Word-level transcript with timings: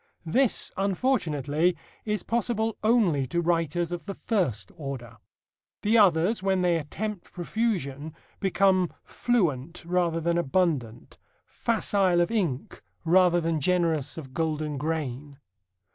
This, 0.25 0.71
unfortunately, 0.77 1.77
is 2.05 2.23
possible 2.23 2.75
only 2.83 3.27
to 3.27 3.39
writers 3.39 3.91
of 3.91 4.07
the 4.07 4.15
first 4.15 4.71
order. 4.75 5.17
The 5.83 5.95
others, 5.99 6.41
when 6.41 6.63
they 6.63 6.77
attempt 6.77 7.31
profusion, 7.31 8.15
become 8.39 8.91
fluent 9.03 9.85
rather 9.85 10.19
than 10.19 10.39
abundant, 10.39 11.19
facile 11.45 12.19
of 12.19 12.31
ink 12.31 12.81
rather 13.05 13.39
than 13.39 13.61
generous 13.61 14.17
of 14.17 14.33
golden 14.33 14.79
grain. 14.79 15.37